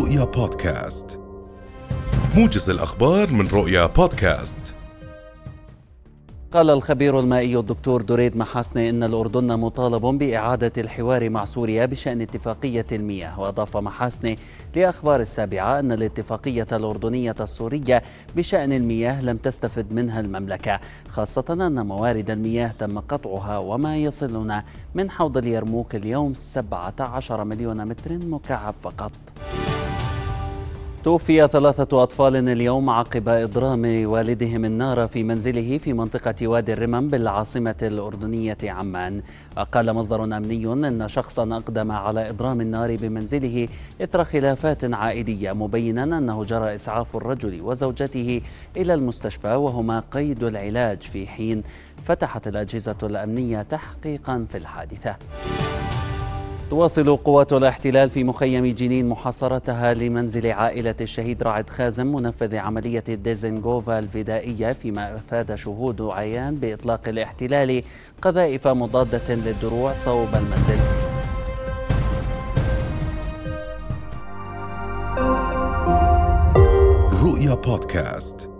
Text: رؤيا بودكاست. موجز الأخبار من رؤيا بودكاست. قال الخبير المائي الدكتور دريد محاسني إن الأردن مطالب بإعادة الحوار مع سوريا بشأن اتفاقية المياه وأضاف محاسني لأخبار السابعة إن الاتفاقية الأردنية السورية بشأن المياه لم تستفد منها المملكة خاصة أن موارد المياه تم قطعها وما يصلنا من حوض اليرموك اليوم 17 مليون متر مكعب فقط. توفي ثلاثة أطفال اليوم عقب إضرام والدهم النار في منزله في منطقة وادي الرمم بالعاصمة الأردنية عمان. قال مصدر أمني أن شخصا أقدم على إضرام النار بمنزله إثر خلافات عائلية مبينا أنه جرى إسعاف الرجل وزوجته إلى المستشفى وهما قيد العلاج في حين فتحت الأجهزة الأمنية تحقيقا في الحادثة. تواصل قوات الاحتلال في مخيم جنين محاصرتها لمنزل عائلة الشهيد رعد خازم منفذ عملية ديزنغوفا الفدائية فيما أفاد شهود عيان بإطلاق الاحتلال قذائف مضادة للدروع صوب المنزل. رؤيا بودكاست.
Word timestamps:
رؤيا 0.00 0.24
بودكاست. 0.24 1.20
موجز 2.36 2.70
الأخبار 2.70 3.32
من 3.32 3.46
رؤيا 3.48 3.86
بودكاست. 3.86 4.74
قال 6.52 6.70
الخبير 6.70 7.20
المائي 7.20 7.58
الدكتور 7.58 8.02
دريد 8.02 8.36
محاسني 8.36 8.90
إن 8.90 9.02
الأردن 9.02 9.58
مطالب 9.58 10.06
بإعادة 10.06 10.72
الحوار 10.78 11.30
مع 11.30 11.44
سوريا 11.44 11.86
بشأن 11.86 12.20
اتفاقية 12.20 12.86
المياه 12.92 13.40
وأضاف 13.40 13.76
محاسني 13.76 14.38
لأخبار 14.76 15.20
السابعة 15.20 15.78
إن 15.78 15.92
الاتفاقية 15.92 16.66
الأردنية 16.72 17.34
السورية 17.40 18.02
بشأن 18.36 18.72
المياه 18.72 19.22
لم 19.22 19.36
تستفد 19.36 19.92
منها 19.92 20.20
المملكة 20.20 20.80
خاصة 21.08 21.44
أن 21.50 21.86
موارد 21.86 22.30
المياه 22.30 22.72
تم 22.78 22.98
قطعها 22.98 23.58
وما 23.58 23.96
يصلنا 23.96 24.64
من 24.94 25.10
حوض 25.10 25.36
اليرموك 25.36 25.94
اليوم 25.94 26.34
17 26.34 27.44
مليون 27.44 27.86
متر 27.86 28.18
مكعب 28.26 28.74
فقط. 28.82 29.12
توفي 31.04 31.48
ثلاثة 31.48 32.02
أطفال 32.02 32.48
اليوم 32.48 32.90
عقب 32.90 33.28
إضرام 33.28 34.06
والدهم 34.06 34.64
النار 34.64 35.06
في 35.06 35.22
منزله 35.22 35.78
في 35.78 35.92
منطقة 35.92 36.48
وادي 36.48 36.72
الرمم 36.72 37.08
بالعاصمة 37.08 37.74
الأردنية 37.82 38.58
عمان. 38.64 39.22
قال 39.72 39.92
مصدر 39.92 40.24
أمني 40.24 40.72
أن 40.88 41.08
شخصا 41.08 41.56
أقدم 41.56 41.92
على 41.92 42.30
إضرام 42.30 42.60
النار 42.60 42.96
بمنزله 42.96 43.68
إثر 44.02 44.24
خلافات 44.24 44.94
عائلية 44.94 45.52
مبينا 45.52 46.04
أنه 46.04 46.44
جرى 46.44 46.74
إسعاف 46.74 47.16
الرجل 47.16 47.60
وزوجته 47.62 48.40
إلى 48.76 48.94
المستشفى 48.94 49.54
وهما 49.54 50.02
قيد 50.10 50.42
العلاج 50.44 51.02
في 51.02 51.26
حين 51.26 51.62
فتحت 52.04 52.48
الأجهزة 52.48 52.98
الأمنية 53.02 53.62
تحقيقا 53.62 54.46
في 54.50 54.58
الحادثة. 54.58 55.16
تواصل 56.70 57.16
قوات 57.16 57.52
الاحتلال 57.52 58.10
في 58.10 58.24
مخيم 58.24 58.66
جنين 58.66 59.08
محاصرتها 59.08 59.94
لمنزل 59.94 60.52
عائلة 60.52 60.94
الشهيد 61.00 61.42
رعد 61.42 61.70
خازم 61.70 62.06
منفذ 62.06 62.56
عملية 62.56 63.04
ديزنغوفا 63.08 63.98
الفدائية 63.98 64.72
فيما 64.72 65.16
أفاد 65.16 65.54
شهود 65.54 66.02
عيان 66.02 66.54
بإطلاق 66.54 67.08
الاحتلال 67.08 67.82
قذائف 68.22 68.68
مضادة 68.68 69.34
للدروع 69.34 69.92
صوب 69.92 70.28
المنزل. 70.34 70.80
رؤيا 77.24 77.54
بودكاست. 77.54 78.59